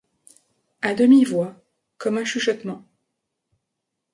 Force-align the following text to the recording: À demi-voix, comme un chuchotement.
À 0.81 0.95
demi-voix, 0.95 1.63
comme 1.99 2.17
un 2.17 2.25
chuchotement. 2.25 2.83